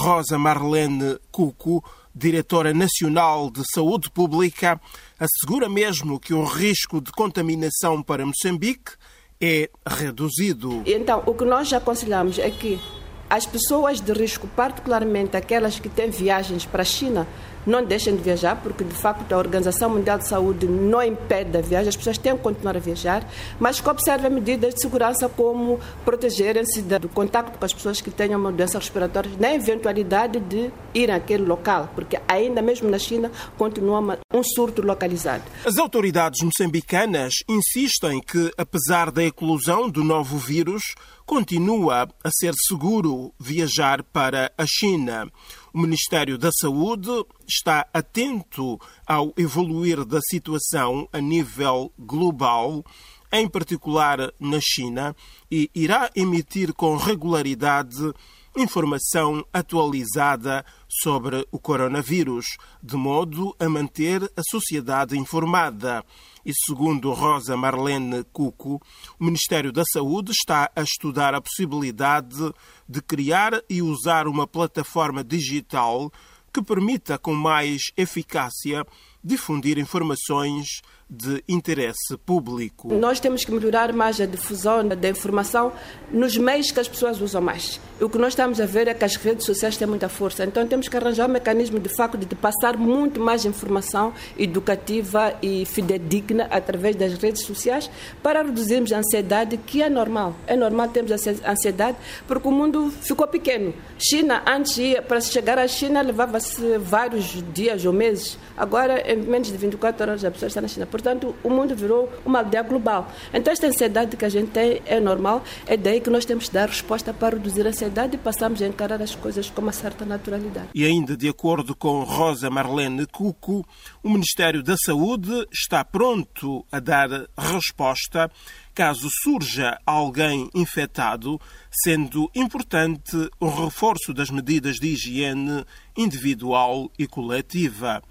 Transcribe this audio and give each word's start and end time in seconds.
Rosa 0.00 0.38
Marlene 0.38 1.18
Cuco, 1.30 1.84
diretora 2.14 2.72
nacional 2.72 3.50
de 3.50 3.62
saúde 3.74 4.10
pública, 4.10 4.80
assegura 5.18 5.68
mesmo 5.68 6.18
que 6.18 6.32
o 6.32 6.42
risco 6.42 7.02
de 7.02 7.12
contaminação 7.12 8.02
para 8.02 8.24
Moçambique 8.24 8.92
é 9.38 9.68
reduzido. 9.86 10.82
Então, 10.86 11.22
o 11.26 11.34
que 11.34 11.44
nós 11.44 11.70
aconselhamos 11.74 12.38
é 12.38 12.50
que 12.50 12.80
as 13.30 13.46
pessoas 13.46 14.00
de 14.00 14.12
risco, 14.12 14.48
particularmente 14.48 15.36
aquelas 15.36 15.78
que 15.78 15.88
têm 15.88 16.10
viagens 16.10 16.66
para 16.66 16.82
a 16.82 16.84
China, 16.84 17.28
não 17.66 17.84
deixem 17.84 18.16
de 18.16 18.22
viajar, 18.22 18.56
porque 18.56 18.82
de 18.82 18.94
facto 18.94 19.30
a 19.32 19.36
Organização 19.36 19.90
Mundial 19.90 20.18
de 20.18 20.26
Saúde 20.26 20.66
não 20.66 21.02
impede 21.02 21.56
a 21.58 21.60
viagem, 21.60 21.90
as 21.90 21.96
pessoas 21.96 22.18
têm 22.18 22.36
que 22.36 22.42
continuar 22.42 22.76
a 22.76 22.80
viajar, 22.80 23.26
mas 23.58 23.80
que 23.80 23.88
observem 23.88 24.30
medidas 24.30 24.74
de 24.74 24.80
segurança 24.80 25.28
como 25.28 25.78
protegerem-se 26.04 26.82
do 26.82 27.08
contacto 27.08 27.58
com 27.58 27.64
as 27.64 27.72
pessoas 27.72 28.00
que 28.00 28.10
tenham 28.10 28.40
uma 28.40 28.50
doença 28.50 28.78
respiratória, 28.78 29.30
na 29.38 29.54
eventualidade 29.54 30.40
de 30.40 30.70
ir 30.94 31.10
àquele 31.10 31.44
local, 31.44 31.90
porque 31.94 32.18
ainda 32.26 32.62
mesmo 32.62 32.88
na 32.88 32.98
China 32.98 33.30
continua 33.56 34.18
um 34.32 34.42
surto 34.42 34.82
localizado. 34.82 35.44
As 35.64 35.76
autoridades 35.76 36.42
moçambicanas 36.42 37.34
insistem 37.48 38.20
que, 38.20 38.50
apesar 38.56 39.10
da 39.10 39.22
eclosão 39.22 39.88
do 39.88 40.02
novo 40.02 40.38
vírus, 40.38 40.82
continua 41.26 42.08
a 42.24 42.30
ser 42.30 42.52
seguro 42.66 43.19
viajar 43.38 44.02
para 44.02 44.52
a 44.56 44.64
China. 44.66 45.30
O 45.72 45.78
Ministério 45.78 46.36
da 46.36 46.50
Saúde 46.52 47.10
está 47.48 47.86
atento 47.92 48.80
ao 49.06 49.32
evoluir 49.36 50.04
da 50.04 50.20
situação 50.20 51.08
a 51.12 51.20
nível 51.20 51.92
global, 51.98 52.84
em 53.32 53.48
particular 53.48 54.32
na 54.38 54.58
China, 54.60 55.14
e 55.50 55.70
irá 55.74 56.10
emitir 56.14 56.72
com 56.72 56.96
regularidade 56.96 58.12
informação 58.56 59.44
atualizada 59.52 60.64
sobre 60.88 61.46
o 61.52 61.58
coronavírus, 61.58 62.46
de 62.82 62.96
modo 62.96 63.54
a 63.58 63.68
manter 63.68 64.24
a 64.36 64.42
sociedade 64.50 65.16
informada. 65.16 66.04
E 66.44 66.52
segundo 66.66 67.12
Rosa 67.12 67.56
Marlene 67.56 68.24
Cuco, 68.32 68.80
o 69.18 69.24
Ministério 69.24 69.70
da 69.70 69.84
Saúde 69.92 70.32
está 70.32 70.70
a 70.74 70.82
estudar 70.82 71.34
a 71.34 71.40
possibilidade 71.40 72.52
de 72.88 73.00
criar 73.00 73.62
e 73.68 73.82
usar 73.82 74.26
uma 74.26 74.46
plataforma 74.46 75.22
digital 75.22 76.10
que 76.52 76.62
permita 76.62 77.18
com 77.18 77.34
mais 77.34 77.80
eficácia 77.96 78.84
difundir 79.22 79.78
informações 79.78 80.66
de 81.10 81.42
interesse 81.48 82.16
público. 82.24 82.94
Nós 82.94 83.18
temos 83.18 83.44
que 83.44 83.50
melhorar 83.50 83.92
mais 83.92 84.20
a 84.20 84.26
difusão 84.26 84.86
da 84.86 85.08
informação 85.08 85.72
nos 86.12 86.36
meios 86.36 86.70
que 86.70 86.78
as 86.78 86.88
pessoas 86.88 87.20
usam 87.20 87.42
mais. 87.42 87.80
O 88.00 88.08
que 88.08 88.16
nós 88.16 88.28
estamos 88.28 88.60
a 88.60 88.66
ver 88.66 88.86
é 88.86 88.94
que 88.94 89.04
as 89.04 89.16
redes 89.16 89.44
sociais 89.44 89.76
têm 89.76 89.88
muita 89.88 90.08
força, 90.08 90.44
então 90.44 90.66
temos 90.66 90.88
que 90.88 90.96
arranjar 90.96 91.28
um 91.28 91.32
mecanismo 91.32 91.80
de 91.80 91.88
facto 91.88 92.16
de 92.16 92.34
passar 92.36 92.76
muito 92.76 93.20
mais 93.20 93.44
informação 93.44 94.12
educativa 94.38 95.34
e 95.42 95.66
fidedigna 95.66 96.44
através 96.44 96.94
das 96.94 97.14
redes 97.14 97.42
sociais 97.42 97.90
para 98.22 98.42
reduzirmos 98.42 98.92
a 98.92 98.98
ansiedade, 98.98 99.56
que 99.56 99.82
é 99.82 99.90
normal. 99.90 100.36
É 100.46 100.56
normal 100.56 100.88
termos 100.88 101.10
ansiedade 101.12 101.96
porque 102.28 102.46
o 102.46 102.52
mundo 102.52 102.90
ficou 103.02 103.26
pequeno. 103.26 103.74
China, 103.98 104.42
antes, 104.46 104.78
para 105.08 105.20
chegar 105.20 105.58
à 105.58 105.66
China, 105.66 106.02
levava-se 106.02 106.78
vários 106.78 107.42
dias 107.52 107.84
ou 107.84 107.92
meses. 107.92 108.38
Agora, 108.56 109.00
em 109.10 109.16
menos 109.16 109.48
de 109.48 109.56
24 109.56 110.02
horas, 110.02 110.24
a 110.24 110.30
pessoa 110.30 110.48
está 110.48 110.60
na 110.60 110.68
China. 110.68 110.86
Portanto, 111.00 111.34
o 111.42 111.48
mundo 111.48 111.74
virou 111.74 112.12
uma 112.26 112.40
aldeia 112.40 112.62
global. 112.62 113.10
Então, 113.32 113.50
esta 113.50 113.66
ansiedade 113.66 114.18
que 114.18 114.24
a 114.24 114.28
gente 114.28 114.50
tem 114.50 114.82
é 114.84 115.00
normal, 115.00 115.42
é 115.66 115.76
daí 115.76 115.98
que 115.98 116.10
nós 116.10 116.26
temos 116.26 116.48
que 116.48 116.54
dar 116.54 116.68
resposta 116.68 117.14
para 117.14 117.36
reduzir 117.36 117.66
a 117.66 117.70
ansiedade 117.70 118.16
e 118.16 118.18
passarmos 118.18 118.60
a 118.60 118.66
encarar 118.66 119.00
as 119.00 119.14
coisas 119.14 119.48
com 119.48 119.62
uma 119.62 119.72
certa 119.72 120.04
naturalidade. 120.04 120.68
E 120.74 120.84
ainda 120.84 121.16
de 121.16 121.26
acordo 121.26 121.74
com 121.74 122.02
Rosa 122.02 122.50
Marlene 122.50 123.06
Cuco, 123.06 123.64
o 124.02 124.10
Ministério 124.10 124.62
da 124.62 124.76
Saúde 124.76 125.46
está 125.50 125.82
pronto 125.82 126.66
a 126.70 126.78
dar 126.78 127.08
resposta 127.36 128.30
caso 128.74 129.08
surja 129.22 129.78
alguém 129.84 130.48
infectado, 130.54 131.40
sendo 131.70 132.30
importante 132.34 133.16
o 133.38 133.48
reforço 133.48 134.14
das 134.14 134.30
medidas 134.30 134.76
de 134.76 134.88
higiene 134.88 135.64
individual 135.96 136.90
e 136.98 137.06
coletiva. 137.06 138.02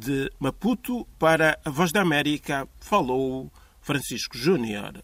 De 0.00 0.30
Maputo 0.38 1.04
para 1.18 1.58
a 1.64 1.70
Voz 1.70 1.90
da 1.90 2.00
América, 2.00 2.68
falou 2.78 3.50
Francisco 3.80 4.38
Júnior. 4.38 5.02